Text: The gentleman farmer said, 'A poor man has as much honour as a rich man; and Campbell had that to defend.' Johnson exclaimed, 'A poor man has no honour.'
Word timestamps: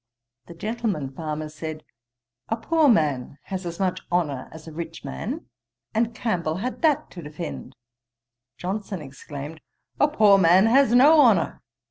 The 0.47 0.55
gentleman 0.55 1.11
farmer 1.11 1.47
said, 1.47 1.83
'A 2.49 2.57
poor 2.57 2.89
man 2.89 3.37
has 3.43 3.67
as 3.67 3.79
much 3.79 4.01
honour 4.11 4.49
as 4.51 4.67
a 4.67 4.71
rich 4.73 5.05
man; 5.05 5.45
and 5.93 6.15
Campbell 6.15 6.55
had 6.55 6.81
that 6.81 7.11
to 7.11 7.21
defend.' 7.21 7.75
Johnson 8.57 8.99
exclaimed, 8.99 9.61
'A 9.99 10.07
poor 10.07 10.39
man 10.39 10.65
has 10.65 10.91
no 10.95 11.19
honour.' 11.21 11.61